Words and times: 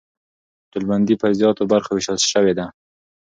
ډلبندي 0.71 1.15
پر 1.21 1.31
زیاتو 1.39 1.63
برخو 1.71 1.91
وېشل 1.93 2.17
سوې 2.33 2.53
ده. 2.59 2.65